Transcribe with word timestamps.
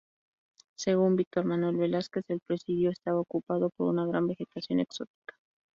Según 0.75 1.15
Víctor 1.15 1.45
Manuel 1.45 1.77
Velásquez, 1.77 2.25
el 2.29 2.39
predio 2.39 2.89
estaba 2.89 3.19
ocupado 3.19 3.69
por 3.69 3.87
una 3.87 4.03
gran 4.07 4.25
vegetación 4.25 4.79
exótica. 4.79 5.35